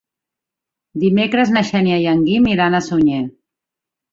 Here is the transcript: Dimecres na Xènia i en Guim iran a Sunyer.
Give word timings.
Dimecres 1.03 1.53
na 1.57 1.63
Xènia 1.67 1.99
i 2.07 2.09
en 2.15 2.25
Guim 2.31 2.51
iran 2.55 2.79
a 2.79 2.83
Sunyer. 2.87 3.25